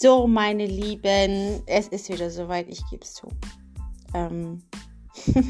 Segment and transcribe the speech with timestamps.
[0.00, 3.26] So, meine Lieben, es ist wieder soweit, ich gebe es zu.
[4.14, 4.62] Ähm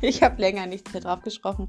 [0.00, 1.68] ich habe länger nichts mehr drauf gesprochen.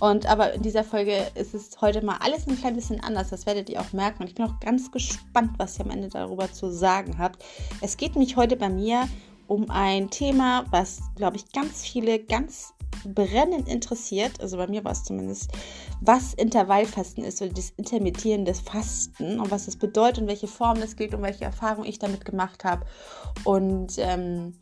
[0.00, 3.30] Und aber in dieser Folge ist es heute mal alles ein klein bisschen anders.
[3.30, 4.24] Das werdet ihr auch merken.
[4.24, 7.44] Und ich bin auch ganz gespannt, was ihr am Ende darüber zu sagen habt.
[7.80, 9.08] Es geht nämlich heute bei mir
[9.46, 12.74] um ein Thema, was, glaube ich, ganz viele ganz
[13.04, 15.50] brennend interessiert, also bei mir war es zumindest,
[16.00, 20.96] was Intervallfasten ist oder das intermittierende Fasten und was es bedeutet und welche Form es
[20.96, 22.86] gilt und welche Erfahrungen ich damit gemacht habe
[23.44, 24.54] und ähm,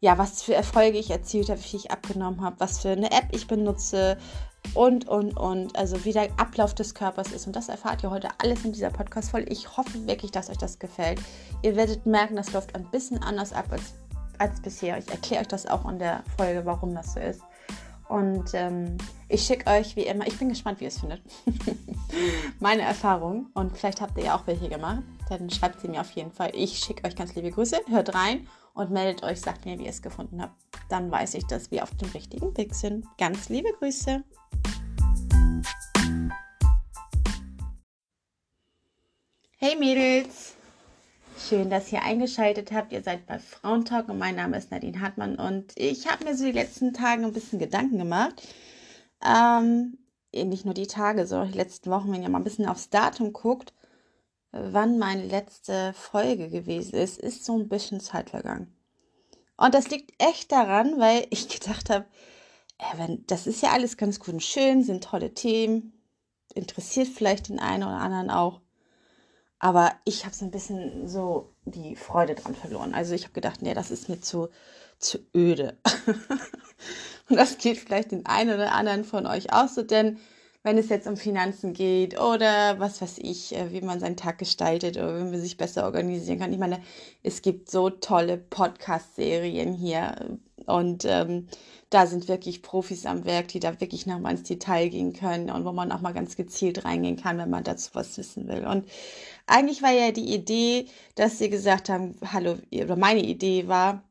[0.00, 3.28] ja, was für Erfolge ich erzielt habe, wie ich abgenommen habe, was für eine App
[3.32, 4.16] ich benutze
[4.74, 5.76] und, und, und.
[5.76, 7.46] Also wie der Ablauf des Körpers ist.
[7.46, 9.50] Und das erfahrt ihr heute alles in dieser Podcast-Folge.
[9.50, 11.20] Ich hoffe wirklich, dass euch das gefällt.
[11.62, 13.94] Ihr werdet merken, das läuft ein bisschen anders ab als,
[14.38, 14.98] als bisher.
[14.98, 17.42] Ich erkläre euch das auch in der Folge, warum das so ist.
[18.08, 18.96] Und ähm,
[19.28, 21.20] ich schicke euch wie immer, ich bin gespannt, wie ihr es findet,
[22.60, 23.50] meine Erfahrung.
[23.54, 25.02] Und vielleicht habt ihr ja auch welche gemacht.
[25.28, 26.50] Dann schreibt sie mir auf jeden Fall.
[26.54, 27.78] Ich schicke euch ganz liebe Grüße.
[27.88, 30.54] Hört rein und meldet euch, sagt mir, wie ihr es gefunden habt.
[30.88, 33.04] Dann weiß ich, dass wir auf dem richtigen Weg sind.
[33.18, 34.24] Ganz liebe Grüße.
[39.58, 40.57] Hey Mädels!
[41.38, 42.92] Schön, dass ihr eingeschaltet habt.
[42.92, 46.44] Ihr seid bei Frauentalk und mein Name ist Nadine Hartmann und ich habe mir so
[46.44, 48.42] die letzten Tage ein bisschen Gedanken gemacht.
[49.24, 49.98] Ähm,
[50.32, 53.32] nicht nur die Tage, sondern die letzten Wochen, wenn ihr mal ein bisschen aufs Datum
[53.32, 53.72] guckt,
[54.50, 58.76] wann meine letzte Folge gewesen ist, ist so ein bisschen Zeit vergangen.
[59.56, 62.06] Und das liegt echt daran, weil ich gedacht habe,
[62.78, 65.92] äh, das ist ja alles ganz gut und schön, sind tolle Themen,
[66.54, 68.60] interessiert vielleicht den einen oder anderen auch.
[69.58, 72.94] Aber ich habe so ein bisschen so die Freude dran verloren.
[72.94, 74.48] Also ich habe gedacht, nee, das ist mir zu,
[74.98, 75.78] zu öde.
[77.28, 80.18] und das geht vielleicht den einen oder anderen von euch auch so, denn
[80.62, 84.38] wenn es jetzt um Finanzen geht oder was weiß ich, äh, wie man seinen Tag
[84.38, 86.52] gestaltet oder wie man sich besser organisieren kann.
[86.52, 86.80] Ich meine,
[87.22, 91.48] es gibt so tolle Podcast-Serien hier und ähm,
[91.90, 95.64] da sind wirklich Profis am Werk, die da wirklich nochmal ins Detail gehen können und
[95.64, 98.66] wo man auch mal ganz gezielt reingehen kann, wenn man dazu was wissen will.
[98.66, 98.86] Und
[99.46, 104.02] eigentlich war ja die Idee, dass sie gesagt haben, hallo, oder meine Idee war,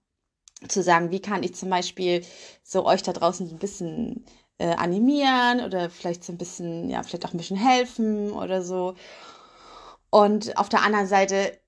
[0.68, 2.25] zu sagen, wie kann ich zum Beispiel
[2.63, 4.25] so euch da draußen ein bisschen
[4.57, 8.95] äh, animieren oder vielleicht so ein bisschen, ja, vielleicht auch ein bisschen helfen oder so.
[10.09, 11.59] Und auf der anderen Seite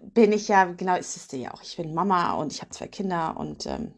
[0.00, 2.88] bin ich ja, genau, ist es ja auch, ich bin Mama und ich habe zwei
[2.88, 3.94] Kinder und ähm,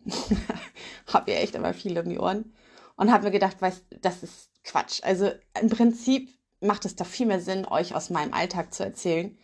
[1.13, 2.53] habe ja echt aber viel um die Ohren.
[2.97, 5.01] Und habe mir gedacht, weißt das ist Quatsch.
[5.03, 9.37] Also im Prinzip macht es doch viel mehr Sinn, euch aus meinem Alltag zu erzählen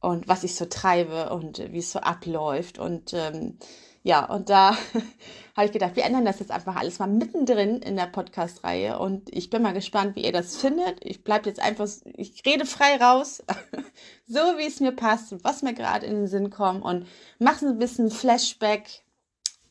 [0.00, 3.58] und was ich so treibe und wie es so abläuft und ähm,
[4.02, 4.76] ja, und da
[5.56, 9.34] habe ich gedacht, wir ändern das jetzt einfach alles mal mittendrin in der Podcast-Reihe und
[9.34, 11.04] ich bin mal gespannt, wie ihr das findet.
[11.04, 13.42] Ich bleibe jetzt einfach, ich rede frei raus,
[14.26, 17.06] so wie es mir passt was mir gerade in den Sinn kommt und
[17.38, 19.04] mache ein bisschen Flashback,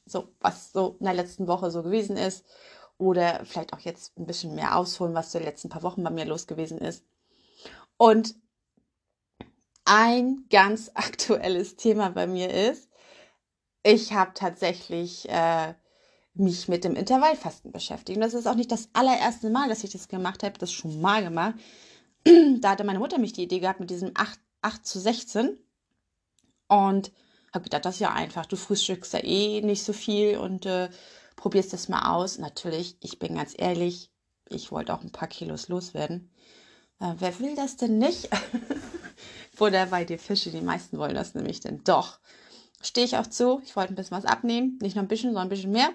[0.05, 2.45] so was so in der letzten Woche so gewesen ist
[2.99, 6.11] oder vielleicht auch jetzt ein bisschen mehr ausholen, was so die letzten paar Wochen bei
[6.11, 7.03] mir los gewesen ist.
[7.97, 8.35] Und
[9.85, 12.88] ein ganz aktuelles Thema bei mir ist,
[13.83, 15.73] ich habe tatsächlich äh,
[16.33, 18.17] mich mit dem Intervallfasten beschäftigt.
[18.17, 21.01] Und das ist auch nicht das allererste Mal, dass ich das gemacht habe, das schon
[21.01, 21.55] mal gemacht.
[22.59, 25.57] da hatte meine Mutter mich die Idee gehabt mit diesem 8, 8 zu 16.
[26.67, 27.11] Und
[27.53, 28.45] habe gedacht, das ist ja einfach.
[28.45, 30.89] Du frühstückst ja eh nicht so viel und äh,
[31.35, 32.37] probierst das mal aus.
[32.37, 34.11] Natürlich, ich bin ganz ehrlich,
[34.49, 36.31] ich wollte auch ein paar Kilos loswerden.
[36.99, 38.29] Äh, wer will das denn nicht?
[39.57, 42.19] Butter bei die Fische, die meisten wollen das nämlich denn doch
[42.81, 43.61] stehe ich auch zu.
[43.63, 44.77] Ich wollte ein bisschen was abnehmen.
[44.81, 45.89] Nicht nur ein bisschen, sondern ein bisschen mehr.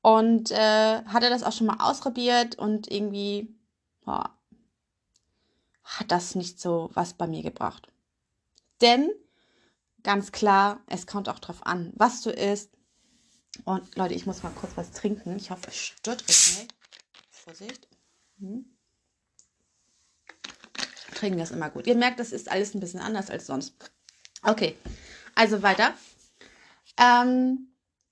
[0.00, 3.54] Und äh, hatte das auch schon mal ausprobiert und irgendwie
[4.04, 4.34] boah,
[5.84, 7.88] hat das nicht so was bei mir gebracht.
[8.80, 9.10] Denn
[10.02, 12.70] ganz klar, es kommt auch drauf an, was du isst.
[13.64, 15.36] Und Leute, ich muss mal kurz was trinken.
[15.36, 16.74] Ich hoffe, es stört euch nicht.
[17.30, 17.88] Vorsicht.
[18.38, 18.64] Hm.
[21.14, 21.86] Trinken ist immer gut.
[21.86, 23.74] Ihr merkt, das ist alles ein bisschen anders als sonst.
[24.42, 24.76] Okay,
[25.38, 25.92] also weiter.
[26.98, 27.68] Ähm,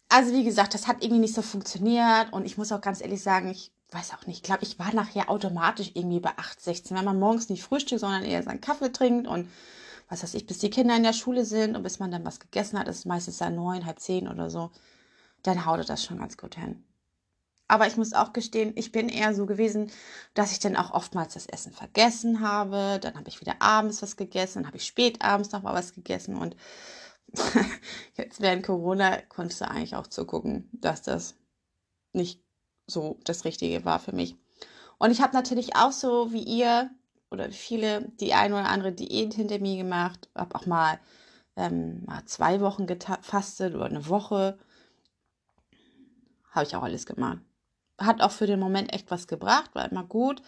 [0.09, 3.21] also wie gesagt, das hat irgendwie nicht so funktioniert und ich muss auch ganz ehrlich
[3.21, 6.97] sagen, ich weiß auch nicht, ich glaube, ich war nachher automatisch irgendwie bei 8, 16,
[6.97, 9.51] wenn man morgens nicht frühstückt, sondern eher seinen Kaffee trinkt und
[10.09, 12.39] was weiß ich, bis die Kinder in der Schule sind und bis man dann was
[12.39, 14.71] gegessen hat, ist meistens dann neun, halb zehn oder so,
[15.43, 16.85] dann haut das schon ganz gut hin.
[17.69, 19.91] Aber ich muss auch gestehen, ich bin eher so gewesen,
[20.35, 23.01] dass ich dann auch oftmals das Essen vergessen habe.
[23.03, 25.93] Dann habe ich wieder abends was gegessen, dann habe ich spät abends noch mal was
[25.95, 26.55] gegessen und
[28.17, 31.35] jetzt während Corona konntest du eigentlich auch zugucken, dass das
[32.13, 32.43] nicht
[32.87, 34.37] so das Richtige war für mich.
[34.99, 36.91] Und ich habe natürlich auch so wie ihr
[37.31, 40.99] oder viele die eine oder andere Diät hinter mir gemacht, habe auch mal,
[41.57, 44.59] ähm, mal zwei Wochen gefastet oder eine Woche.
[46.51, 47.39] Habe ich auch alles gemacht.
[47.99, 50.43] Hat auch für den Moment echt was gebracht, war immer gut.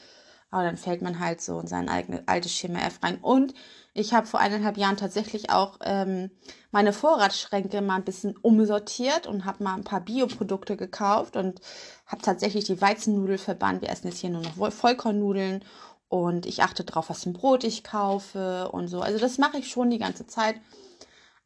[0.50, 3.18] Aber dann fällt man halt so in sein eigenes altes Schema F rein.
[3.20, 3.52] Und
[3.92, 6.30] ich habe vor eineinhalb Jahren tatsächlich auch ähm,
[6.70, 11.60] meine Vorratsschränke mal ein bisschen umsortiert und habe mal ein paar Bioprodukte gekauft und
[12.06, 13.82] habe tatsächlich die Weizennudel verbannt.
[13.82, 15.64] Wir essen jetzt hier nur noch Vollkornnudeln
[16.08, 19.00] und ich achte darauf, was für ein Brot ich kaufe und so.
[19.02, 20.56] Also das mache ich schon die ganze Zeit.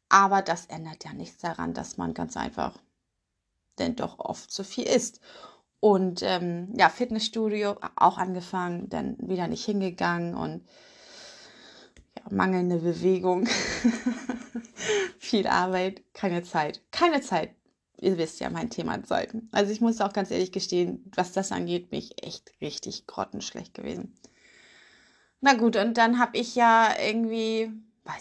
[0.07, 2.77] Aber das ändert ja nichts daran, dass man ganz einfach
[3.79, 5.19] denn doch oft zu viel isst.
[5.83, 10.65] Und ähm, ja, Fitnessstudio auch angefangen, dann wieder nicht hingegangen und
[12.17, 13.49] ja, mangelnde Bewegung,
[15.19, 17.53] viel Arbeit, keine Zeit, keine Zeit.
[17.99, 19.49] Ihr wisst ja mein Thema Zeiten.
[19.51, 23.73] Also ich muss auch ganz ehrlich gestehen, was das angeht, bin ich echt richtig grottenschlecht
[23.73, 24.15] gewesen.
[25.41, 27.73] Na gut, und dann habe ich ja irgendwie,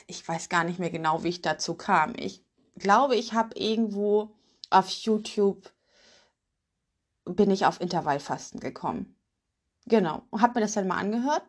[0.08, 2.15] ich weiß gar nicht mehr genau, wie ich dazu kam.
[2.17, 2.43] Ich
[2.76, 4.35] glaube, ich habe irgendwo
[4.69, 5.70] auf YouTube
[7.24, 9.16] bin ich auf Intervallfasten gekommen.
[9.86, 10.22] Genau.
[10.32, 11.42] Habe mir das dann mal angehört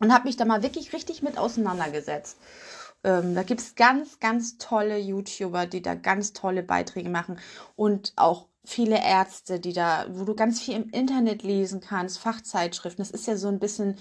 [0.00, 2.38] und habe mich da mal wirklich richtig mit auseinandergesetzt.
[3.04, 7.38] Ähm, da gibt es ganz, ganz tolle YouTuber, die da ganz tolle Beiträge machen
[7.76, 13.02] und auch viele Ärzte, die da, wo du ganz viel im Internet lesen kannst, Fachzeitschriften.
[13.02, 13.96] Das ist ja so ein bisschen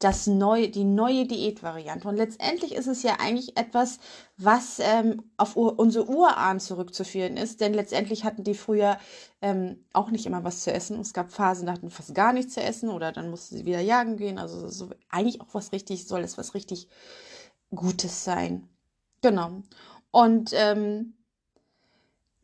[0.00, 2.08] das neue, die neue Diätvariante.
[2.08, 3.98] Und letztendlich ist es ja eigentlich etwas,
[4.36, 8.98] was ähm, auf unsere Urahn zurückzuführen ist, denn letztendlich hatten die früher
[9.40, 11.00] ähm, auch nicht immer was zu essen.
[11.00, 13.80] Es gab Phasen, da hatten fast gar nichts zu essen oder dann mussten sie wieder
[13.80, 14.38] jagen gehen.
[14.38, 16.88] Also so, eigentlich auch was richtig, soll es was richtig
[17.70, 18.68] Gutes sein.
[19.20, 19.62] Genau.
[20.10, 21.14] Und ähm,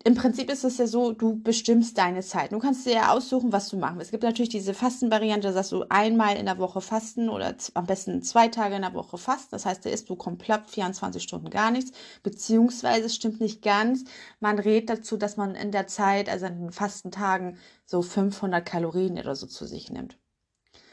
[0.06, 2.52] im Prinzip ist es ja so, du bestimmst deine Zeit.
[2.52, 4.08] Du kannst dir ja aussuchen, was du machen willst.
[4.08, 7.86] Es gibt natürlich diese Fastenvariante, da sagst du einmal in der Woche fasten oder am
[7.86, 9.48] besten zwei Tage in der Woche fasten.
[9.52, 11.92] Das heißt, da isst du komplett 24 Stunden gar nichts.
[12.22, 14.04] Beziehungsweise, es stimmt nicht ganz.
[14.40, 17.56] Man rät dazu, dass man in der Zeit, also in den Fastentagen,
[17.86, 20.18] so 500 Kalorien oder so zu sich nimmt.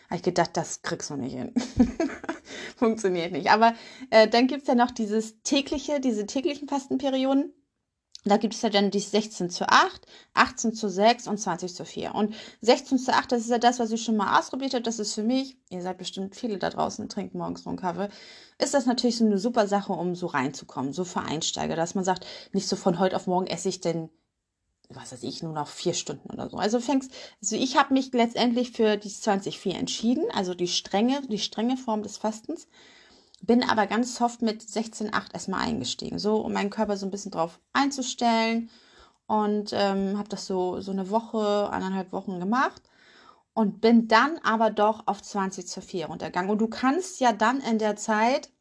[0.05, 1.53] Habe ich gedacht, das kriegst du nicht hin.
[2.77, 3.51] Funktioniert nicht.
[3.51, 3.73] Aber
[4.09, 7.53] äh, dann gibt es ja noch dieses tägliche, diese täglichen Fastenperioden.
[8.23, 11.85] Da gibt es ja dann die 16 zu 8, 18 zu 6 und 20 zu
[11.85, 12.13] 4.
[12.13, 14.83] Und 16 zu 8, das ist ja das, was ich schon mal ausprobiert habe.
[14.83, 18.09] Das ist für mich, ihr seid bestimmt viele da draußen, trinkt morgens so einen Kaffee,
[18.59, 22.03] ist das natürlich so eine super Sache, um so reinzukommen, so für Einsteiger, dass man
[22.03, 24.09] sagt, nicht so von heute auf morgen esse ich denn,
[24.89, 26.57] was weiß ich, nur noch vier Stunden oder so.
[26.57, 31.39] Also fängst, also ich habe mich letztendlich für die 20-4 entschieden, also die strenge, die
[31.39, 32.67] strenge Form des Fastens.
[33.41, 37.31] Bin aber ganz soft mit 16,8 erstmal eingestiegen, so um meinen Körper so ein bisschen
[37.31, 38.69] drauf einzustellen.
[39.25, 42.81] Und ähm, habe das so, so eine Woche, eineinhalb Wochen gemacht.
[43.53, 46.51] Und bin dann aber doch auf 20 zu 4 runtergegangen.
[46.51, 48.51] Und du kannst ja dann in der Zeit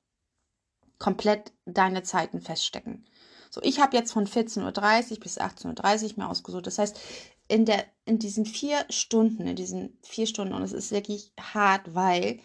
[0.98, 3.04] komplett deine Zeiten feststecken.
[3.50, 6.68] So, ich habe jetzt von 14.30 Uhr bis 18.30 Uhr mir ausgesucht.
[6.68, 7.00] Das heißt,
[7.48, 11.94] in, der, in diesen vier Stunden, in diesen vier Stunden, und es ist wirklich hart,
[11.94, 12.38] weil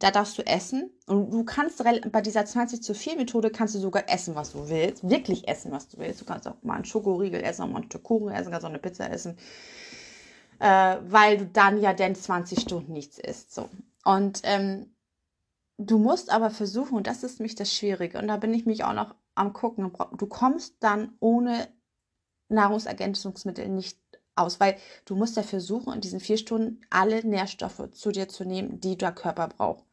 [0.00, 0.90] da darfst du essen.
[1.06, 4.68] Und du kannst bei dieser 20 zu 4 Methode kannst du sogar essen, was du
[4.68, 5.08] willst.
[5.08, 6.20] Wirklich essen, was du willst.
[6.20, 8.78] Du kannst auch mal einen Schokoriegel essen, auch mal einen Kuchen essen, kannst auch eine
[8.78, 9.36] Pizza essen.
[10.58, 13.54] Äh, weil du dann ja denn 20 Stunden nichts isst.
[13.54, 13.68] So.
[14.04, 14.94] Und ähm,
[15.76, 18.84] du musst aber versuchen, und das ist nämlich das Schwierige, und da bin ich mich
[18.84, 21.68] auch noch am gucken, du kommst dann ohne
[22.48, 23.98] Nahrungsergänzungsmittel nicht
[24.34, 28.44] aus, weil du musst ja versuchen, in diesen vier Stunden alle Nährstoffe zu dir zu
[28.44, 29.84] nehmen, die der Körper braucht.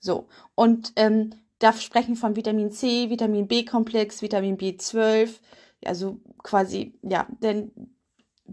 [0.00, 5.40] So, und ähm, da sprechen von Vitamin C, Vitamin B-Komplex, Vitamin B12,
[5.84, 7.72] also quasi, ja, denn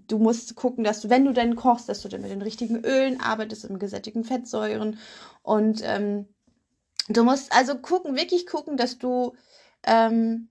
[0.07, 2.83] du musst gucken, dass du, wenn du denn kochst, dass du dann mit den richtigen
[2.83, 4.99] Ölen arbeitest, mit gesättigten Fettsäuren.
[5.41, 6.27] Und ähm,
[7.07, 9.35] du musst also gucken, wirklich gucken, dass du
[9.83, 10.49] ähm,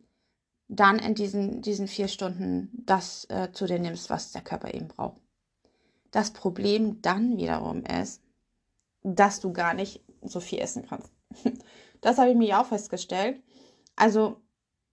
[0.69, 4.89] dann in diesen, diesen vier Stunden das äh, zu dir nimmst, was der Körper eben
[4.89, 5.21] braucht.
[6.11, 8.23] Das Problem dann wiederum ist,
[9.03, 11.11] dass du gar nicht so viel essen kannst.
[12.01, 13.43] Das habe ich mir auch festgestellt.
[13.97, 14.37] Also,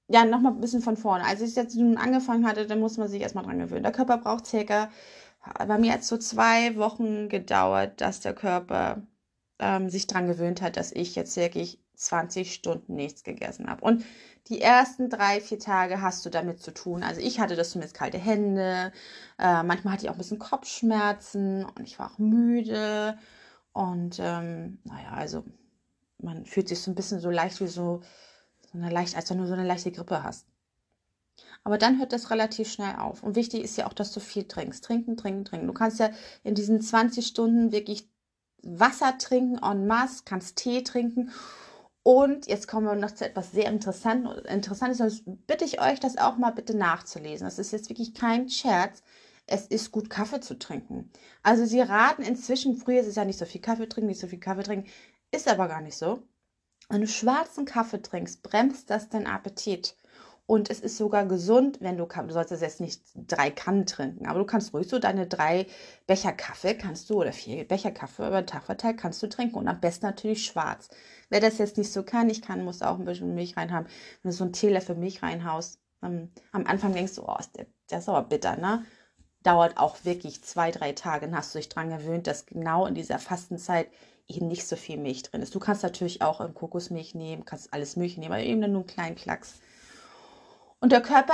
[0.07, 1.25] ja, nochmal ein bisschen von vorne.
[1.25, 3.83] Als ich jetzt nun angefangen hatte, dann muss man sich erstmal dran gewöhnen.
[3.83, 4.89] Der Körper braucht circa,
[5.67, 9.01] bei mir hat es so zwei Wochen gedauert, dass der Körper
[9.59, 13.83] ähm, sich dran gewöhnt hat, dass ich jetzt wirklich 20 Stunden nichts gegessen habe.
[13.83, 14.05] Und
[14.47, 17.03] die ersten drei, vier Tage hast du damit zu tun.
[17.03, 18.91] Also ich hatte das zumindest kalte Hände,
[19.39, 23.17] äh, manchmal hatte ich auch ein bisschen Kopfschmerzen und ich war auch müde.
[23.73, 25.43] Und ähm, naja, also
[26.19, 28.01] man fühlt sich so ein bisschen so leicht wie so,
[28.71, 30.45] so eine leicht, als wenn du so eine leichte Grippe hast.
[31.63, 33.23] Aber dann hört das relativ schnell auf.
[33.23, 34.83] Und wichtig ist ja auch, dass du viel trinkst.
[34.83, 35.67] Trinken, trinken, trinken.
[35.67, 36.09] Du kannst ja
[36.43, 38.09] in diesen 20 Stunden wirklich
[38.63, 41.31] Wasser trinken en masse, kannst Tee trinken.
[42.03, 44.43] Und jetzt kommen wir noch zu etwas sehr Interessantes.
[44.45, 44.97] Interessantes.
[44.97, 47.45] Das bitte ich euch, das auch mal bitte nachzulesen.
[47.45, 49.03] Das ist jetzt wirklich kein Scherz.
[49.51, 51.11] Es ist gut, Kaffee zu trinken.
[51.43, 54.27] Also sie raten inzwischen, früher ist es ja nicht so viel Kaffee trinken, nicht so
[54.27, 54.89] viel Kaffee trinken.
[55.31, 56.23] Ist aber gar nicht so.
[56.87, 59.97] Wenn du schwarzen Kaffee trinkst, bremst das deinen Appetit.
[60.45, 64.39] Und es ist sogar gesund, wenn du, du sollst jetzt nicht drei Kannen trinken, aber
[64.39, 65.67] du kannst ruhig so deine drei
[66.07, 69.55] Becher Kaffee kannst du oder vier Becher Kaffee über den Tag verteilt kannst du trinken
[69.55, 70.89] und am besten natürlich schwarz.
[71.29, 73.87] Wer das jetzt nicht so kann, ich kann, muss auch ein bisschen Milch reinhaben.
[74.21, 77.37] Wenn du so einen Teelöffel Milch reinhaust, ähm, am Anfang denkst du, oh,
[77.89, 78.85] der ist aber bitter, ne?
[79.43, 81.25] Dauert auch wirklich zwei, drei Tage.
[81.25, 83.87] Dann hast du dich daran gewöhnt, dass genau in dieser Fastenzeit
[84.27, 85.53] eben nicht so viel Milch drin ist.
[85.55, 89.15] Du kannst natürlich auch Kokosmilch nehmen, kannst alles Milch nehmen, aber eben nur einen kleinen
[89.15, 89.59] Klacks.
[90.79, 91.33] Und der Körper,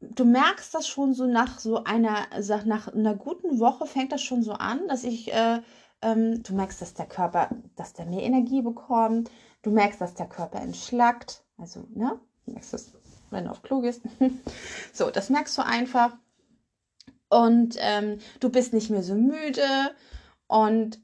[0.00, 2.26] du merkst das schon so nach so einer,
[2.64, 5.60] nach einer guten Woche fängt das schon so an, dass ich, äh,
[6.02, 9.30] ähm, du merkst, dass der Körper, dass der mehr Energie bekommt.
[9.62, 11.42] Du merkst, dass der Körper entschlackt.
[11.56, 12.20] Also, ne?
[12.44, 12.92] Du merkst das,
[13.30, 14.02] wenn du auf Klo gehst.
[14.92, 16.12] so, das merkst du einfach.
[17.34, 19.66] Und ähm, du bist nicht mehr so müde.
[20.46, 21.00] Und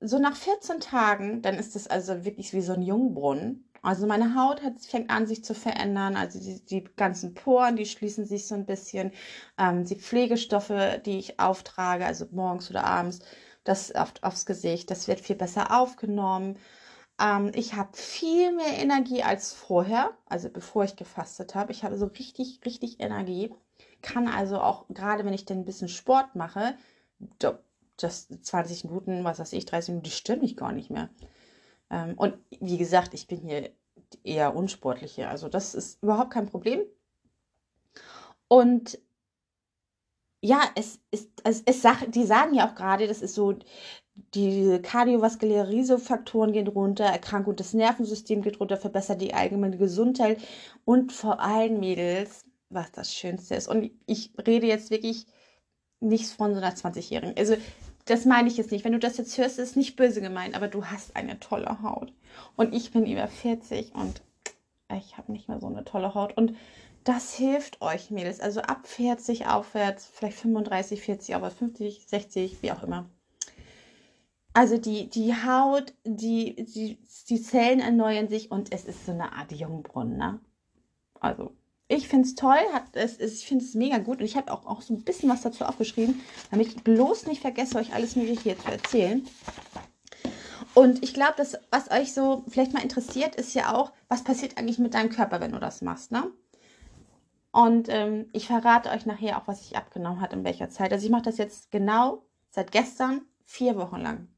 [0.00, 3.64] so nach 14 Tagen, dann ist es also wirklich wie so ein Jungbrunnen.
[3.82, 6.16] Also meine Haut hat, fängt an, sich zu verändern.
[6.16, 9.12] Also die, die ganzen Poren, die schließen sich so ein bisschen.
[9.58, 13.20] Ähm, die Pflegestoffe, die ich auftrage, also morgens oder abends,
[13.64, 16.58] das auf, aufs Gesicht, das wird viel besser aufgenommen.
[17.20, 21.72] Ähm, ich habe viel mehr Energie als vorher, also bevor ich gefastet habe.
[21.72, 23.54] Ich habe so richtig, richtig Energie.
[24.02, 26.74] Kann also auch, gerade wenn ich dann ein bisschen Sport mache,
[27.96, 31.10] das 20 Minuten, was weiß ich, 30 Minuten, die stimmt mich gar nicht mehr.
[31.90, 33.70] Ähm, und wie gesagt, ich bin hier
[34.24, 35.28] eher unsportliche.
[35.28, 36.80] Also das ist überhaupt kein Problem.
[38.48, 38.98] Und
[40.42, 43.54] ja, es ist, es, es sagt, die sagen ja auch gerade, das ist so,
[44.34, 50.40] die kardiovaskuläre Risikofaktoren gehen runter, Erkrankung des Nervensystems geht runter, verbessert die allgemeine Gesundheit
[50.84, 53.68] und vor allem Mädels, was das Schönste ist.
[53.68, 55.26] Und ich rede jetzt wirklich
[56.00, 57.36] nichts von so einer 20-Jährigen.
[57.36, 57.56] Also
[58.06, 58.84] das meine ich jetzt nicht.
[58.84, 62.12] Wenn du das jetzt hörst, ist nicht böse gemeint, aber du hast eine tolle Haut.
[62.56, 64.22] Und ich bin über 40 und
[64.96, 66.36] ich habe nicht mehr so eine tolle Haut.
[66.36, 66.56] Und
[67.04, 68.40] das hilft euch, Mädels.
[68.40, 73.08] Also ab 40 aufwärts, vielleicht 35, 40, aber 50, 60, wie auch immer.
[74.52, 76.98] Also die, die Haut, die, die,
[77.28, 80.16] die Zellen erneuern sich und es ist so eine Art Jungbrunnen.
[80.16, 80.40] Ne?
[81.20, 81.52] Also
[81.90, 84.64] ich finde es toll, hat, es, ich finde es mega gut und ich habe auch,
[84.64, 86.20] auch so ein bisschen was dazu aufgeschrieben,
[86.50, 89.26] damit ich bloß nicht vergesse, euch alles Mögliche hier zu erzählen.
[90.74, 94.56] Und ich glaube, dass was euch so vielleicht mal interessiert, ist ja auch, was passiert
[94.56, 96.30] eigentlich mit deinem Körper, wenn du das machst, ne?
[97.50, 100.92] Und ähm, ich verrate euch nachher auch, was ich abgenommen habe in welcher Zeit.
[100.92, 104.28] Also ich mache das jetzt genau seit gestern vier Wochen lang.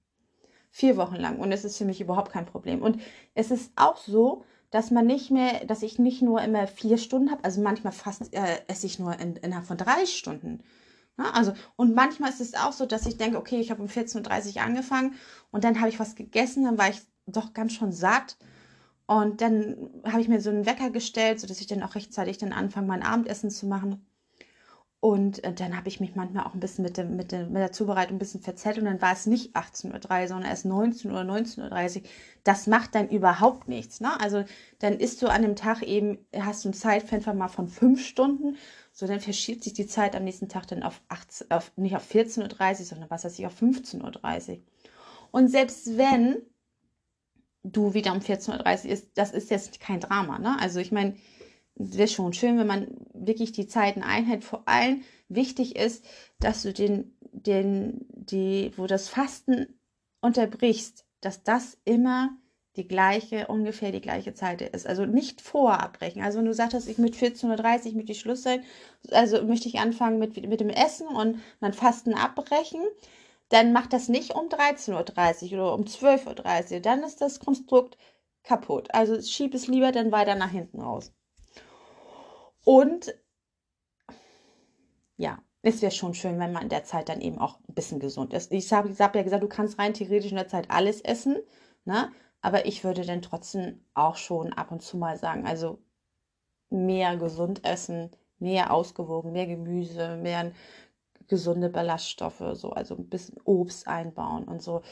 [0.71, 1.39] Vier Wochen lang.
[1.39, 2.81] Und es ist für mich überhaupt kein Problem.
[2.81, 3.03] Und
[3.35, 7.31] es ist auch so, dass man nicht mehr, dass ich nicht nur immer vier Stunden
[7.31, 10.65] habe, also manchmal fast äh, esse ich nur in, innerhalb von drei Stunden.
[11.19, 13.89] Ja, also, und manchmal ist es auch so, dass ich denke, okay, ich habe um
[13.89, 15.15] 14.30 Uhr angefangen
[15.51, 18.39] und dann habe ich was gegessen, dann war ich doch ganz schon satt.
[19.07, 22.53] Und dann habe ich mir so einen Wecker gestellt, sodass ich dann auch rechtzeitig dann
[22.53, 24.07] anfange, mein Abendessen zu machen.
[25.05, 27.61] Und äh, dann habe ich mich manchmal auch ein bisschen mit, dem, mit, dem, mit
[27.61, 31.11] der Zubereitung ein bisschen verzählt und dann war es nicht 18.03 Uhr, sondern erst 19
[31.11, 32.03] Uhr, 19.30 Uhr.
[32.45, 34.01] Das macht dann überhaupt nichts.
[34.01, 34.11] Ne?
[34.21, 34.45] Also
[34.79, 38.57] dann isst du an dem Tag eben, hast du ein Zeitfenster mal von fünf Stunden,
[38.93, 42.09] so dann verschiebt sich die Zeit am nächsten Tag dann auf, 18, auf nicht auf
[42.09, 44.59] 14.30 Uhr, sondern was weiß ich, auf 15.30 Uhr.
[45.33, 46.43] Und selbst wenn
[47.65, 50.39] du wieder um 14.30 Uhr isst, das ist jetzt kein Drama.
[50.39, 50.57] Ne?
[50.61, 51.17] Also ich meine,
[51.75, 54.45] wäre schon schön, wenn man wirklich die Zeiten einhält.
[54.45, 56.05] Vor allem wichtig ist,
[56.39, 59.79] dass du den, den, die, wo das Fasten
[60.21, 62.31] unterbrichst, dass das immer
[62.77, 64.87] die gleiche, ungefähr die gleiche Zeit ist.
[64.87, 66.23] Also nicht vorabbrechen.
[66.23, 68.65] Also wenn du sagst, ich mit 14.30 Uhr möchte ich Schluss sein,
[69.11, 72.81] also möchte ich anfangen mit, mit dem Essen und mein Fasten abbrechen,
[73.51, 76.81] dann mach das nicht um 13.30 Uhr oder um 12.30 Uhr.
[76.81, 77.99] Dann ist das Konstrukt
[78.43, 78.89] kaputt.
[78.95, 81.13] Also schieb es lieber dann weiter nach hinten raus.
[82.65, 83.15] Und
[85.17, 88.01] ja, es wäre schon schön, wenn man in der Zeit dann eben auch ein bisschen
[88.01, 88.53] gesund ist.
[88.53, 91.37] Ich habe hab ja gesagt, du kannst rein theoretisch in der Zeit alles essen,
[91.85, 92.11] ne?
[92.41, 95.79] aber ich würde dann trotzdem auch schon ab und zu mal sagen, also
[96.71, 100.53] mehr gesund essen, mehr ausgewogen, mehr Gemüse, mehr
[101.29, 104.83] gesunde Ballaststoffe, so, also ein bisschen Obst einbauen und so.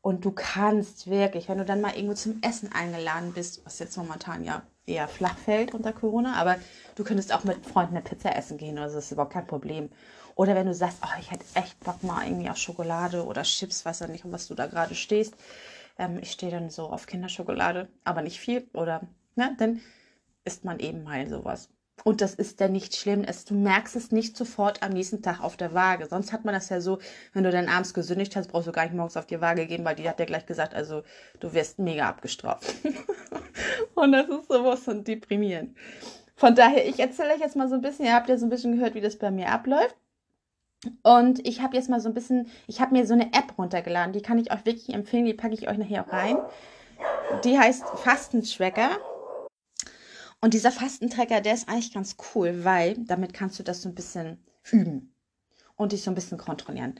[0.00, 3.96] Und du kannst wirklich, wenn du dann mal irgendwo zum Essen eingeladen bist, was jetzt
[3.96, 6.34] momentan ja eher flach fällt unter Corona.
[6.34, 6.56] Aber
[6.96, 9.90] du könntest auch mit Freunden eine Pizza essen gehen, also das ist überhaupt kein Problem.
[10.34, 13.84] Oder wenn du sagst, oh, ich hätte echt Bock mal irgendwie auf Schokolade oder Chips,
[13.84, 15.34] weiß ja nicht, um was du da gerade stehst.
[15.98, 18.68] Ähm, ich stehe dann so auf Kinderschokolade, aber nicht viel.
[18.72, 19.02] Oder,
[19.36, 19.80] ne, dann
[20.44, 21.68] isst man eben mal sowas.
[22.04, 23.24] Und das ist dann nicht schlimm.
[23.24, 26.06] Es, du merkst es nicht sofort am nächsten Tag auf der Waage.
[26.06, 26.98] Sonst hat man das ja so,
[27.32, 29.84] wenn du dann abends gesündigt hast, brauchst du gar nicht morgens auf die Waage gehen,
[29.84, 31.02] weil die hat ja gleich gesagt, also
[31.40, 32.74] du wirst mega abgestraft.
[33.94, 35.76] und das ist sowas von deprimierend.
[36.36, 38.50] Von daher, ich erzähle euch jetzt mal so ein bisschen, ihr habt ja so ein
[38.50, 39.94] bisschen gehört, wie das bei mir abläuft.
[41.02, 44.14] Und ich habe jetzt mal so ein bisschen, ich habe mir so eine App runtergeladen,
[44.14, 46.38] die kann ich euch wirklich empfehlen, die packe ich euch nachher auch rein.
[47.44, 48.98] Die heißt Fastentracker.
[50.40, 53.94] Und dieser Fastentracker, der ist eigentlich ganz cool, weil damit kannst du das so ein
[53.94, 55.14] bisschen üben
[55.76, 56.98] und dich so ein bisschen kontrollieren.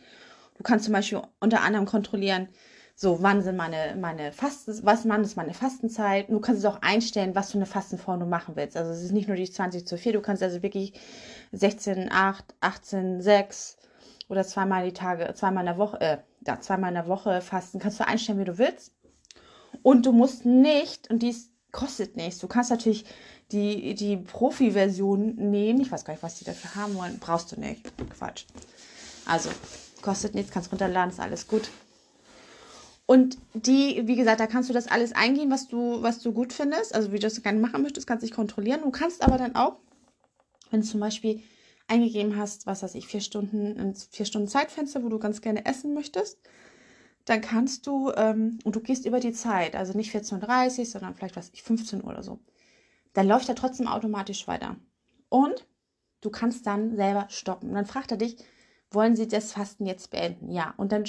[0.56, 2.48] Du kannst zum Beispiel unter anderem kontrollieren,
[2.94, 6.28] so wann sind meine, meine Fasten, was wann ist meine Fastenzeit.
[6.28, 8.76] Du kannst es auch einstellen, was für eine Fastenform du machen willst.
[8.76, 10.92] Also es ist nicht nur die 20 zu 4, du kannst also wirklich
[11.52, 13.78] 16, 8, 18, 6
[14.28, 17.78] oder zweimal die Tage, zweimal in der Woche, äh, ja, zweimal in der Woche fasten.
[17.78, 18.92] Kannst du einstellen, wie du willst.
[19.82, 22.40] Und du musst nicht, und dies kostet nichts.
[22.40, 23.04] Du kannst natürlich
[23.52, 25.80] die, die Profi-Version nehmen.
[25.80, 27.18] Ich weiß gar nicht, was die dafür haben wollen.
[27.18, 27.90] Brauchst du nicht.
[28.16, 28.44] Quatsch.
[29.26, 29.50] Also,
[30.02, 31.70] kostet nichts, kannst runterladen, ist alles gut.
[33.06, 36.52] Und die, wie gesagt, da kannst du das alles eingehen, was du, was du gut
[36.52, 36.94] findest.
[36.94, 38.82] Also, wie du das gerne machen möchtest, kannst du dich kontrollieren.
[38.82, 39.76] Du kannst aber dann auch,
[40.70, 41.42] wenn du zum Beispiel
[41.88, 45.92] eingegeben hast, was weiß ich, vier Stunden, vier Stunden Zeitfenster, wo du ganz gerne essen
[45.92, 46.38] möchtest,
[47.30, 51.14] dann kannst du, ähm, und du gehst über die Zeit, also nicht 14.30 Uhr, sondern
[51.14, 52.40] vielleicht, was ich, 15 Uhr oder so,
[53.12, 54.76] dann läuft er trotzdem automatisch weiter.
[55.28, 55.66] Und
[56.20, 57.68] du kannst dann selber stoppen.
[57.68, 58.36] Und dann fragt er dich,
[58.90, 60.50] wollen Sie das Fasten jetzt beenden?
[60.50, 60.74] Ja.
[60.76, 61.04] Und dann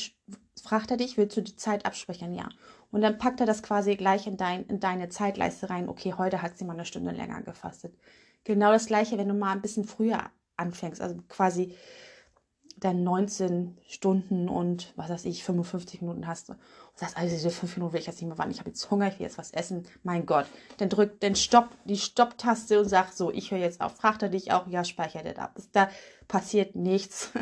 [0.62, 2.36] fragt er dich, willst du die Zeit absprechen?
[2.36, 2.50] Ja.
[2.92, 5.90] Und dann packt er das quasi gleich in, dein, in deine Zeitleiste rein.
[5.90, 7.98] Okay, heute hat sie mal eine Stunde länger gefastet.
[8.44, 11.02] Genau das gleiche, wenn du mal ein bisschen früher anfängst.
[11.02, 11.76] Also quasi
[12.82, 16.50] dann 19 Stunden und was weiß ich, 55 Minuten hast.
[16.50, 16.58] Und
[16.96, 19.08] sagst, also diese 5 Minuten will ich jetzt nicht mehr warten, ich habe jetzt Hunger,
[19.08, 19.88] ich will jetzt was essen.
[20.04, 20.48] Mein Gott.
[20.78, 23.96] Dann drück den Stopp, die Stopptaste und sag so, ich höre jetzt auf.
[23.96, 25.60] Fragt er dich auch, ja, speichert er ab.
[25.72, 25.90] Da
[26.28, 27.32] passiert nichts.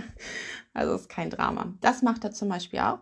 [0.71, 1.73] Also ist kein Drama.
[1.81, 2.99] Das macht er zum Beispiel auch.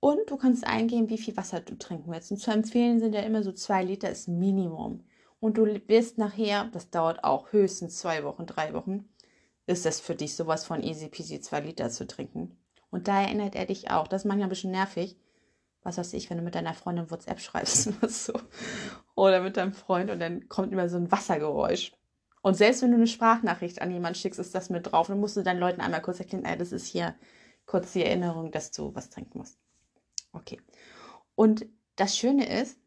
[0.00, 2.32] Und du kannst eingeben, wie viel Wasser du trinken willst.
[2.32, 5.04] Und zu empfehlen sind ja immer so zwei Liter ist Minimum.
[5.38, 9.08] Und du wirst nachher, das dauert auch höchstens zwei Wochen, drei Wochen,
[9.72, 12.56] ist es für dich sowas von easy peasy zwei Liter zu trinken.
[12.90, 14.06] Und da erinnert er dich auch.
[14.06, 15.16] Das ist manchmal ein bisschen nervig.
[15.82, 18.34] Was weiß ich, wenn du mit deiner Freundin WhatsApp schreibst oder so.
[19.14, 21.92] Oder mit deinem Freund und dann kommt immer so ein Wassergeräusch.
[22.42, 25.06] Und selbst wenn du eine Sprachnachricht an jemanden schickst, ist das mit drauf.
[25.08, 27.14] Dann musst du deinen Leuten einmal kurz erklären, ey, das ist hier
[27.66, 29.58] kurz die Erinnerung, dass du was trinken musst.
[30.32, 30.60] Okay.
[31.34, 32.78] Und das Schöne ist,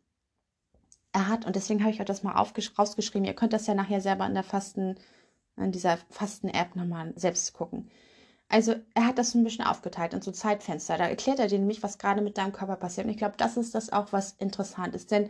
[1.14, 4.02] er hat, und deswegen habe ich euch das mal rausgeschrieben, ihr könnt das ja nachher
[4.02, 5.00] selber in der Fasten,
[5.58, 7.90] in dieser Fasten-App nochmal selbst gucken.
[8.48, 10.98] Also er hat das so ein bisschen aufgeteilt in so Zeitfenster.
[10.98, 13.06] Da erklärt er dir nämlich, was gerade mit deinem Körper passiert.
[13.06, 15.12] Und ich glaube, das ist das auch, was interessant ist.
[15.12, 15.30] Denn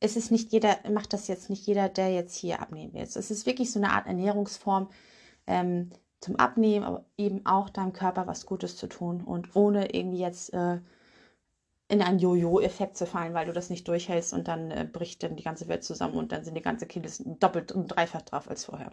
[0.00, 3.02] es ist nicht jeder, macht das jetzt nicht jeder, der jetzt hier abnehmen will.
[3.02, 4.90] Es ist wirklich so eine Art Ernährungsform
[5.46, 10.18] ähm, zum Abnehmen, aber eben auch deinem Körper was Gutes zu tun und ohne irgendwie
[10.18, 10.80] jetzt äh,
[11.88, 15.36] in einen Jojo-Effekt zu fallen, weil du das nicht durchhältst und dann äh, bricht dann
[15.36, 18.64] die ganze Welt zusammen und dann sind die ganze Kilos doppelt und dreifach drauf als
[18.64, 18.92] vorher.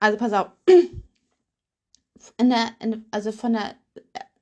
[0.00, 0.50] Also pass auf.
[2.38, 3.74] In der, in, also von der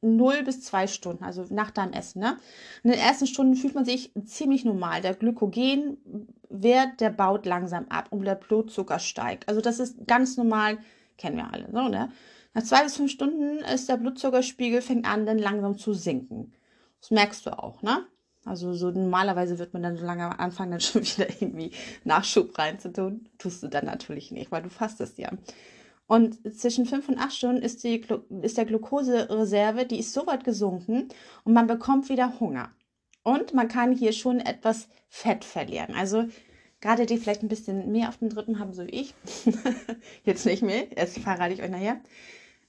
[0.03, 2.21] 0 äh, bis 2 Stunden, also nach deinem Essen.
[2.21, 2.37] Ne?
[2.83, 5.01] In den ersten Stunden fühlt man sich ziemlich normal.
[5.01, 9.49] Der Glykogenwert, der baut langsam ab und der Blutzucker steigt.
[9.49, 10.79] Also das ist ganz normal,
[11.19, 11.69] kennen wir alle.
[11.73, 12.11] So, ne?
[12.55, 16.53] Nach zwei bis fünf Stunden ist der Blutzuckerspiegel fängt an, dann langsam zu sinken.
[17.01, 18.07] Das merkst du auch, ne?
[18.45, 21.71] Also so normalerweise wird man dann so lange anfangen, dann schon wieder irgendwie
[22.05, 23.29] Nachschub reinzutun.
[23.39, 25.31] Tust du dann natürlich nicht, weil du fastest ja.
[26.07, 28.05] Und zwischen fünf und acht Stunden ist, die,
[28.43, 31.09] ist der Glukosereserve, die ist so weit gesunken
[31.45, 32.71] und man bekommt wieder Hunger.
[33.23, 35.95] Und man kann hier schon etwas Fett verlieren.
[35.95, 36.25] Also
[36.81, 39.15] gerade die vielleicht ein bisschen mehr auf dem dritten haben, so wie ich.
[40.25, 42.01] Jetzt nicht mehr, das verrate ich euch nachher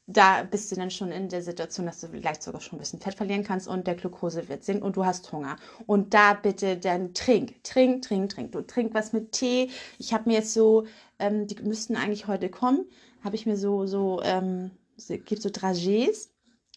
[0.05, 2.99] da bist du dann schon in der Situation, dass du vielleicht sogar schon ein bisschen
[2.99, 5.55] Fett verlieren kannst und der Glucose wird sinken und du hast Hunger.
[5.85, 8.51] Und da bitte dann trink, trink, trink, trink.
[8.51, 9.69] Du trink was mit Tee.
[9.99, 10.85] Ich habe mir jetzt so,
[11.19, 12.85] ähm, die müssten eigentlich heute kommen,
[13.23, 16.29] habe ich mir so, so, ähm, so gibt so Dragés,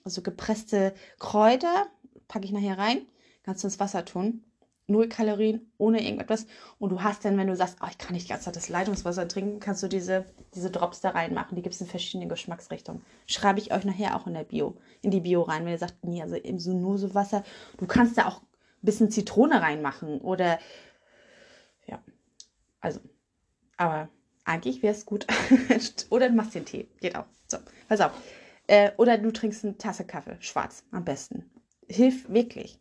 [0.04, 1.86] also gepresste Kräuter,
[2.28, 3.06] packe ich nachher rein,
[3.42, 4.44] kannst du ins Wasser tun
[4.88, 6.46] null Kalorien, ohne irgendetwas.
[6.78, 9.60] Und du hast dann, wenn du sagst, oh, ich kann nicht Zeit das Leitungswasser trinken,
[9.60, 11.56] kannst du diese, diese Drops da reinmachen.
[11.56, 13.02] Die gibt es in verschiedenen Geschmacksrichtungen.
[13.26, 16.04] Schreibe ich euch nachher auch in der Bio, in die Bio rein, wenn ihr sagt,
[16.04, 17.44] nee, also nur so Wasser.
[17.78, 18.46] Du kannst da auch ein
[18.82, 20.58] bisschen Zitrone reinmachen oder
[21.86, 22.02] ja,
[22.80, 23.00] also
[23.76, 24.08] Aber
[24.44, 25.26] eigentlich wäre es gut.
[26.10, 26.88] oder du machst den Tee.
[27.00, 27.26] Geht auch.
[27.48, 28.12] So, pass auf.
[28.66, 31.50] Äh, oder du trinkst eine Tasse Kaffee, schwarz am besten.
[31.88, 32.80] Hilft wirklich.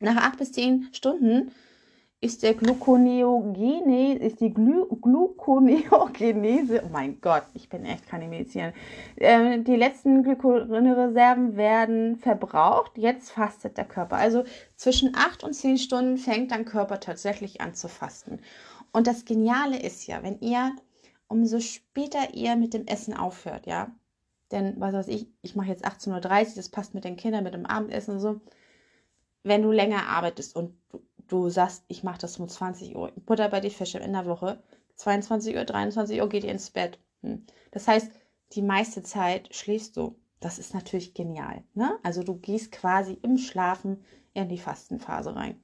[0.00, 1.50] Nach acht bis zehn Stunden
[2.20, 8.74] ist der Gluconeogene, ist die Glu Gluconeogenese, oh mein Gott, ich bin echt keine Medizinerin.
[9.16, 14.16] Äh, die letzten Glykogenreserven werden verbraucht, jetzt fastet der Körper.
[14.16, 14.44] Also
[14.76, 18.40] zwischen acht und zehn Stunden fängt dein Körper tatsächlich an zu fasten.
[18.92, 20.72] Und das Geniale ist ja, wenn ihr,
[21.28, 23.92] umso später ihr mit dem Essen aufhört, ja,
[24.50, 27.54] denn was weiß ich, ich mache jetzt 18.30 Uhr, das passt mit den Kindern, mit
[27.54, 28.40] dem Abendessen und so,
[29.48, 33.48] wenn du länger arbeitest und du, du sagst, ich mache das um 20 Uhr, Butter
[33.48, 34.62] bei die Fische in der Woche,
[34.96, 36.98] 22 Uhr, 23 Uhr geht ihr ins Bett.
[37.22, 37.46] Hm.
[37.70, 38.10] Das heißt,
[38.52, 40.16] die meiste Zeit schläfst du.
[40.40, 41.64] Das ist natürlich genial.
[41.74, 41.98] Ne?
[42.02, 45.60] Also du gehst quasi im Schlafen in die Fastenphase rein.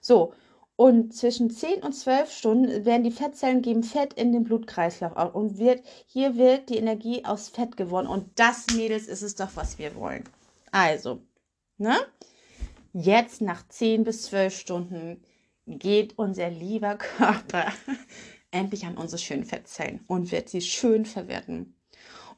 [0.00, 0.32] So,
[0.76, 5.34] und zwischen 10 und 12 Stunden werden die Fettzellen geben Fett in den Blutkreislauf auf
[5.34, 8.08] und wird, hier wird die Energie aus Fett gewonnen.
[8.08, 10.24] Und das, Mädels, ist es doch, was wir wollen.
[10.72, 11.22] Also,
[11.78, 11.96] ne?
[12.98, 15.22] Jetzt nach 10 bis 12 Stunden
[15.66, 17.70] geht unser lieber Körper
[18.50, 21.76] endlich an unsere schönen Fettzellen und wird sie schön verwerten.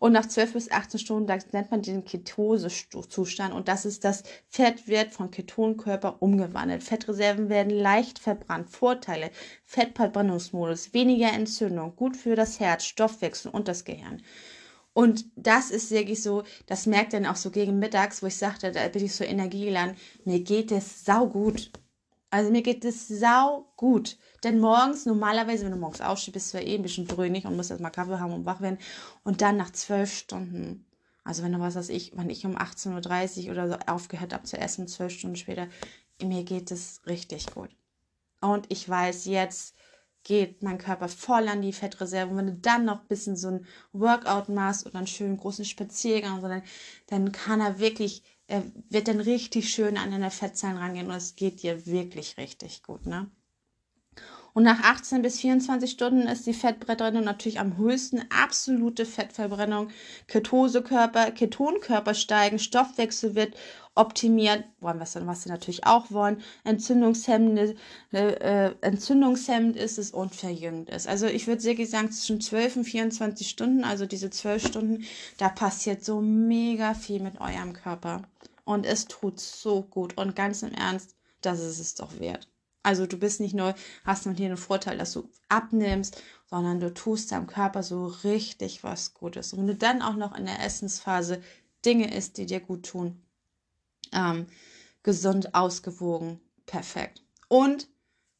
[0.00, 3.54] Und nach 12 bis 18 Stunden, da nennt man den Ketose-Zustand.
[3.54, 6.82] Und das ist das Fett wird von Ketonkörper umgewandelt.
[6.82, 8.68] Fettreserven werden leicht verbrannt.
[8.68, 9.30] Vorteile:
[9.64, 14.22] Fettverbrennungsmodus, weniger Entzündung, gut für das Herz, Stoffwechsel und das Gehirn.
[14.98, 18.72] Und das ist wirklich so, das merkt dann auch so gegen mittags, wo ich sagte,
[18.72, 21.70] da bin ich so energiegeladen, mir geht es saugut.
[22.30, 24.18] Also mir geht es sau gut.
[24.42, 27.54] Denn morgens, normalerweise, wenn du morgens aufstehst, bist du ja eh ein bisschen dröhnig und
[27.54, 28.78] musst erstmal Kaffee haben und wach werden.
[29.22, 30.84] Und dann nach zwölf Stunden,
[31.22, 34.42] also wenn du was weiß ich, wenn ich um 18.30 Uhr oder so aufgehört habe
[34.42, 35.68] zu essen, zwölf Stunden später,
[36.20, 37.70] mir geht es richtig gut.
[38.40, 39.76] Und ich weiß, jetzt
[40.28, 42.30] geht mein Körper voll an die Fettreserve.
[42.30, 45.64] Und wenn du dann noch ein bisschen so ein Workout machst oder einen schönen großen
[45.64, 46.62] Spaziergang, dann,
[47.06, 51.36] dann kann er wirklich er wird dann richtig schön an deine Fettzellen rangehen und es
[51.36, 53.30] geht dir wirklich richtig gut, ne?
[54.58, 58.24] Und nach 18 bis 24 Stunden ist die Fettverbrennung natürlich am höchsten.
[58.28, 59.90] Absolute Fettverbrennung,
[60.26, 63.54] Ketosekörper, Ketonkörper steigen, Stoffwechsel wird
[63.94, 67.76] optimiert, wollen wir dann, was sie natürlich auch wollen, entzündungshemmend,
[68.12, 71.06] äh, äh, entzündungshemmend ist es und verjüngt ist.
[71.06, 75.04] Also ich würde wirklich sagen, zwischen 12 und 24 Stunden, also diese 12 Stunden,
[75.36, 78.22] da passiert so mega viel mit eurem Körper.
[78.64, 80.18] Und es tut so gut.
[80.18, 82.48] Und ganz im Ernst, das ist es doch wert.
[82.88, 83.74] Also du bist nicht nur,
[84.04, 88.82] hast nur hier einen Vorteil, dass du abnimmst, sondern du tust deinem Körper so richtig
[88.82, 89.52] was Gutes.
[89.52, 91.42] Und wenn du dann auch noch in der Essensphase
[91.84, 93.20] Dinge isst, die dir gut tun,
[94.14, 94.46] ähm,
[95.02, 97.22] gesund, ausgewogen, perfekt.
[97.48, 97.88] Und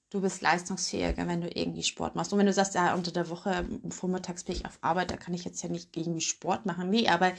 [0.08, 2.32] du bist leistungsfähiger, wenn du irgendwie Sport machst.
[2.32, 5.34] Und wenn du sagst, ja, unter der Woche, vormittags bin ich auf Arbeit, da kann
[5.34, 6.88] ich jetzt ja nicht irgendwie Sport machen.
[6.88, 7.32] Nee, aber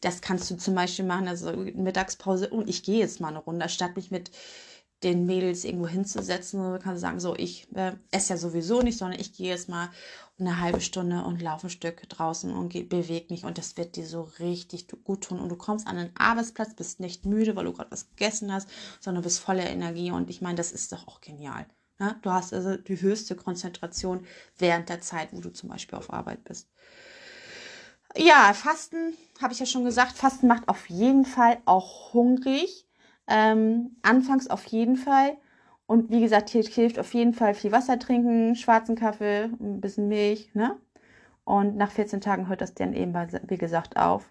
[0.00, 3.68] das kannst du zum Beispiel machen, also Mittagspause und ich gehe jetzt mal eine Runde,
[3.68, 4.32] statt mich mit
[5.02, 6.60] den Mädels irgendwo hinzusetzen.
[6.60, 9.90] Du kannst sagen, so, ich äh, esse ja sowieso nicht, sondern ich gehe jetzt mal
[10.38, 14.06] eine halbe Stunde und laufe ein Stück draußen und bewege mich und das wird dir
[14.06, 17.72] so richtig gut tun und du kommst an den Arbeitsplatz, bist nicht müde, weil du
[17.72, 18.68] gerade was gegessen hast,
[19.00, 21.66] sondern bist voller Energie und ich meine, das ist doch auch genial.
[21.98, 22.18] Ne?
[22.22, 24.26] Du hast also die höchste Konzentration
[24.58, 26.68] während der Zeit, wo du zum Beispiel auf Arbeit bist.
[28.14, 32.85] Ja, Fasten, habe ich ja schon gesagt, Fasten macht auf jeden Fall auch hungrig.
[33.28, 35.36] Ähm, anfangs auf jeden Fall.
[35.86, 40.08] Und wie gesagt, hier hilft auf jeden Fall viel Wasser trinken, schwarzen Kaffee, ein bisschen
[40.08, 40.76] Milch, ne?
[41.44, 44.28] Und nach 14 Tagen hört das dann eben, wie gesagt, auf.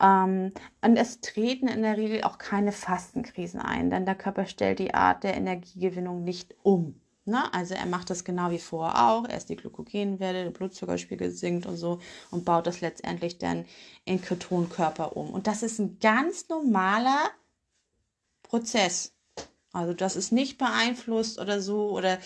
[0.00, 4.78] Ähm, und es treten in der Regel auch keine Fastenkrisen ein, denn der Körper stellt
[4.80, 7.00] die Art der Energiegewinnung nicht um.
[7.26, 7.52] Ne?
[7.54, 9.28] Also er macht das genau wie vorher auch.
[9.28, 12.00] Erst die Glykogenwerte, der Blutzuckerspiegel sinkt und so
[12.30, 13.66] und baut das letztendlich dann
[14.04, 15.30] in Ketonkörper um.
[15.30, 17.30] Und das ist ein ganz normaler
[18.50, 19.14] Prozess.
[19.72, 21.90] Also das ist nicht beeinflusst oder so.
[21.90, 22.18] Oder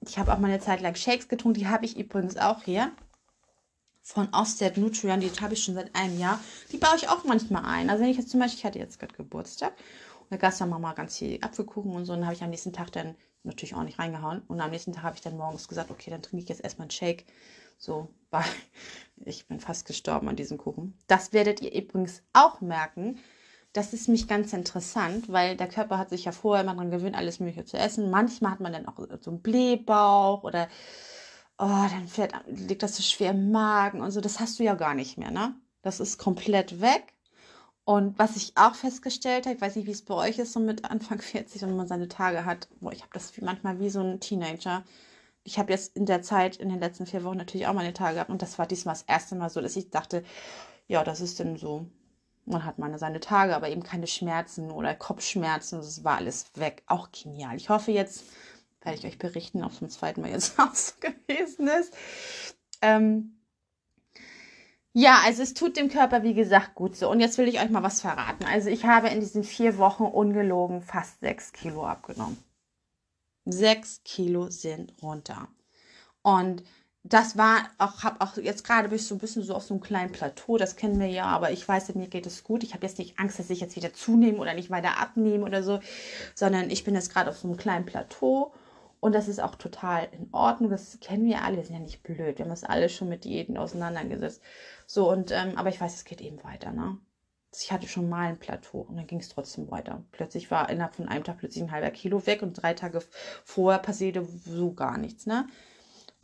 [0.00, 1.60] ich habe auch mal eine Zeit lang Shakes getrunken.
[1.60, 2.90] Die habe ich übrigens auch hier.
[4.02, 5.20] Von Osted Nutrian.
[5.20, 6.40] Die habe ich schon seit einem Jahr.
[6.72, 7.88] Die baue ich auch manchmal ein.
[7.88, 9.72] Also wenn ich jetzt zum Beispiel, ich hatte jetzt gerade Geburtstag.
[10.22, 12.12] Und da gab es dann mal ganz viel Apfelkuchen und so.
[12.12, 14.42] Und dann habe ich am nächsten Tag dann natürlich auch nicht reingehauen.
[14.48, 16.86] Und am nächsten Tag habe ich dann morgens gesagt, okay, dann trinke ich jetzt erstmal
[16.86, 17.24] einen Shake.
[17.78, 18.44] So, weil
[19.24, 20.98] ich bin fast gestorben an diesem Kuchen.
[21.06, 23.20] Das werdet ihr übrigens auch merken,
[23.72, 27.16] das ist mich ganz interessant, weil der Körper hat sich ja vorher immer daran gewöhnt,
[27.16, 28.10] alles Mögliche zu essen.
[28.10, 30.68] Manchmal hat man dann auch so einen Blähbauch oder
[31.58, 34.20] oh, dann fährt, liegt das so schwer im Magen und so.
[34.20, 35.54] Das hast du ja gar nicht mehr, ne?
[35.82, 37.14] Das ist komplett weg.
[37.84, 40.60] Und was ich auch festgestellt habe, ich weiß nicht, wie es bei euch ist, so
[40.60, 44.00] mit Anfang 40, wenn man seine Tage hat, boah, ich habe das manchmal wie so
[44.00, 44.84] ein Teenager.
[45.44, 48.14] ich habe jetzt in der Zeit, in den letzten vier Wochen natürlich auch meine Tage
[48.16, 50.24] gehabt und das war diesmal das erste Mal so, dass ich dachte,
[50.88, 51.86] ja, das ist denn so.
[52.44, 55.78] Man hat meine seine Tage, aber eben keine Schmerzen oder Kopfschmerzen.
[55.78, 56.82] Das war alles weg.
[56.86, 57.56] Auch genial.
[57.56, 58.24] Ich hoffe jetzt,
[58.82, 61.94] werde ich euch berichten, ob es zum zweiten Mal jetzt auch so gewesen ist.
[62.80, 63.38] Ähm,
[64.94, 67.10] ja, also es tut dem Körper, wie gesagt, gut so.
[67.10, 68.44] Und jetzt will ich euch mal was verraten.
[68.44, 72.36] Also ich habe in diesen vier Wochen ungelogen fast sechs Kilo abgenommen.
[73.44, 75.48] Sechs Kilo sind runter.
[76.22, 76.62] Und
[77.04, 79.74] das war auch, habe auch jetzt gerade bin ich so ein bisschen so auf so
[79.74, 82.62] einem kleinen Plateau, das kennen wir ja, aber ich weiß, mir geht es gut.
[82.62, 85.62] Ich habe jetzt nicht Angst, dass ich jetzt wieder zunehme oder nicht weiter abnehme oder
[85.62, 85.80] so,
[86.34, 88.52] sondern ich bin jetzt gerade auf so einem kleinen Plateau
[89.00, 90.70] und das ist auch total in Ordnung.
[90.70, 93.24] Das kennen wir alle, wir sind ja nicht blöd, wir haben uns alle schon mit
[93.24, 94.40] Diäten auseinandergesetzt.
[94.86, 96.98] So, und ähm, aber ich weiß, es geht eben weiter, ne?
[97.60, 100.02] ich hatte schon mal ein Plateau und dann ging es trotzdem weiter.
[100.12, 103.00] Plötzlich war innerhalb von einem Tag plötzlich ein halber Kilo weg und drei Tage
[103.44, 105.46] vorher passierte so gar nichts, ne?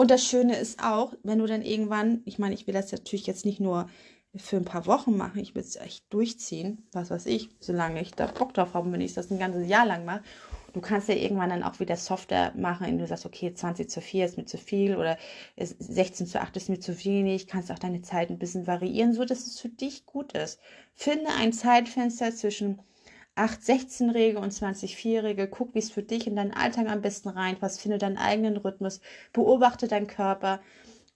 [0.00, 3.26] Und das Schöne ist auch, wenn du dann irgendwann, ich meine, ich will das natürlich
[3.26, 3.88] jetzt nicht nur
[4.36, 8.12] für ein paar Wochen machen, ich will es echt durchziehen, was weiß ich, solange ich
[8.12, 10.22] da Bock drauf habe, wenn ich das ein ganzes Jahr lang mache.
[10.72, 14.00] Du kannst ja irgendwann dann auch wieder softer machen, indem du sagst, okay, 20 zu
[14.00, 15.18] 4 ist mir zu viel oder
[15.56, 17.48] 16 zu 8 ist mir zu wenig.
[17.48, 20.60] Kannst auch deine Zeit ein bisschen variieren, so dass es für dich gut ist.
[20.94, 22.78] Finde ein Zeitfenster zwischen
[23.38, 25.48] 8-16-Regel und 20-4-Regel.
[25.48, 27.80] Guck, wie es für dich in deinen Alltag am besten reinpasst.
[27.80, 29.00] Finde deinen eigenen Rhythmus.
[29.32, 30.60] Beobachte deinen Körper.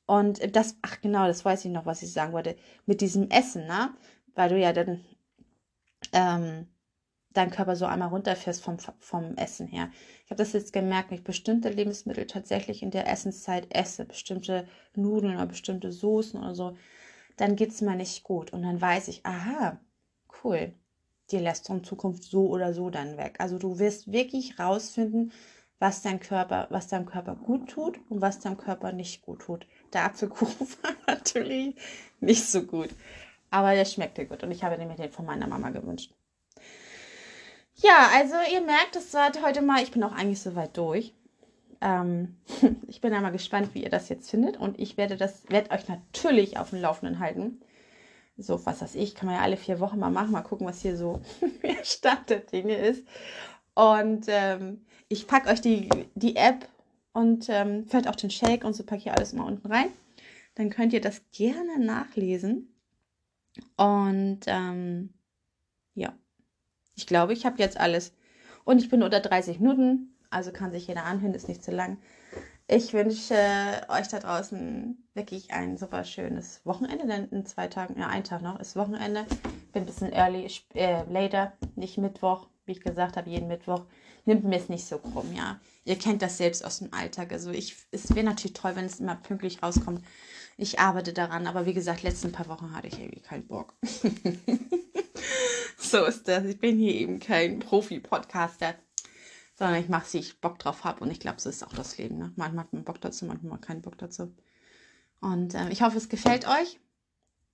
[0.06, 2.56] Und das, ach genau, das weiß ich noch, was ich sagen wollte.
[2.86, 3.94] Mit diesem Essen, ne?
[4.34, 5.04] Weil du ja dann
[6.12, 6.68] ähm,
[7.30, 9.90] deinen Körper so einmal runterfährst vom, vom Essen her.
[10.24, 14.68] Ich habe das jetzt gemerkt, wenn ich bestimmte Lebensmittel tatsächlich in der Essenszeit esse, bestimmte
[14.94, 16.76] Nudeln oder bestimmte Soßen oder so,
[17.36, 18.52] dann geht es mir nicht gut.
[18.52, 19.80] Und dann weiß ich, aha,
[20.44, 20.74] cool
[21.32, 23.36] dir lässt in Zukunft so oder so dann weg.
[23.38, 25.32] Also du wirst wirklich rausfinden,
[25.78, 29.66] was dein Körper, was deinem Körper gut tut und was deinem Körper nicht gut tut.
[29.92, 31.74] Der Apfelkuchen war natürlich
[32.20, 32.90] nicht so gut,
[33.50, 36.12] aber der schmeckte gut und ich habe mir den von meiner Mama gewünscht.
[37.76, 41.14] Ja, also ihr merkt, es war heute mal, ich bin auch eigentlich soweit durch.
[41.80, 42.36] Ähm,
[42.86, 45.88] ich bin einmal gespannt, wie ihr das jetzt findet und ich werde das, werde euch
[45.88, 47.60] natürlich auf dem Laufenden halten
[48.36, 50.82] so, was weiß ich, kann man ja alle vier Wochen mal machen, mal gucken, was
[50.82, 51.20] hier so
[51.62, 53.06] der Stand der Dinge ist.
[53.74, 56.68] Und ähm, ich packe euch die, die App
[57.12, 59.88] und ähm, vielleicht auch den Shake und so packe ich alles mal unten rein.
[60.54, 62.74] Dann könnt ihr das gerne nachlesen.
[63.76, 65.12] Und ähm,
[65.94, 66.12] ja,
[66.94, 68.14] ich glaube, ich habe jetzt alles.
[68.64, 71.98] Und ich bin unter 30 Minuten, also kann sich jeder anhören, ist nicht zu lang.
[72.74, 73.34] Ich wünsche
[73.88, 78.40] euch da draußen wirklich ein super schönes Wochenende, denn in zwei Tagen, ja, ein Tag
[78.40, 79.26] noch ist Wochenende.
[79.74, 83.84] Bin ein bisschen early, äh, later, nicht Mittwoch, wie ich gesagt habe, jeden Mittwoch.
[84.24, 85.60] Nimmt mir es nicht so krumm, ja.
[85.84, 87.30] Ihr kennt das selbst aus dem Alltag.
[87.32, 90.02] Also ich, es wäre natürlich toll, wenn es immer pünktlich rauskommt.
[90.56, 93.74] Ich arbeite daran, aber wie gesagt, letzten paar Wochen hatte ich irgendwie keinen Bock.
[95.76, 96.46] so ist das.
[96.46, 98.76] Ich bin hier eben kein Profi-Podcaster
[99.62, 101.04] sondern ich mache es, wie ich Bock drauf habe.
[101.04, 102.18] Und ich glaube, so ist auch das Leben.
[102.18, 102.32] Ne?
[102.34, 104.34] Manchmal hat man Bock dazu, manchmal keinen Bock dazu.
[105.20, 106.80] Und äh, ich hoffe, es gefällt euch.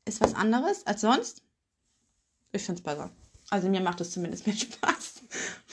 [0.06, 1.42] Ist was anderes als sonst.
[2.52, 3.10] Ich finde es besser.
[3.50, 5.20] Also mir macht es zumindest mehr Spaß.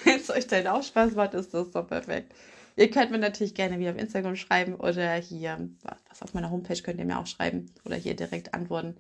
[0.04, 2.36] Wenn es euch dann auch Spaß macht, ist das doch perfekt.
[2.76, 5.70] Ihr könnt mir natürlich gerne wieder auf Instagram schreiben oder hier,
[6.10, 8.98] was auf meiner Homepage könnt ihr mir auch schreiben oder hier direkt antworten.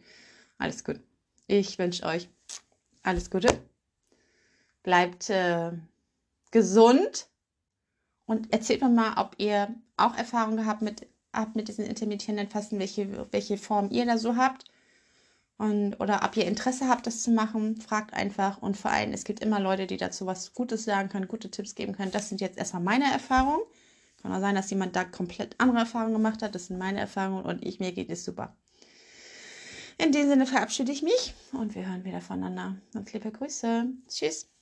[0.57, 1.01] Alles gut.
[1.47, 2.29] Ich wünsche euch
[3.03, 3.49] alles Gute.
[4.83, 5.73] Bleibt äh,
[6.51, 7.27] gesund.
[8.25, 12.79] Und erzählt mir mal, ob ihr auch Erfahrung gehabt mit, habt mit diesen intermittierenden Fasten,
[12.79, 14.65] welche, welche Form ihr da so habt.
[15.57, 18.61] Und, oder ob ihr Interesse habt, das zu machen, fragt einfach.
[18.61, 21.75] Und vor allem, es gibt immer Leute, die dazu was Gutes sagen können, gute Tipps
[21.75, 22.11] geben können.
[22.11, 23.61] Das sind jetzt erstmal meine Erfahrungen.
[24.21, 26.55] Kann auch sein, dass jemand da komplett andere Erfahrungen gemacht hat.
[26.55, 28.55] Das sind meine Erfahrungen und ich, mir geht es super.
[29.97, 32.75] In dem Sinne verabschiede ich mich und wir hören wieder voneinander.
[32.95, 33.85] Und liebe Grüße.
[34.09, 34.54] Tschüss.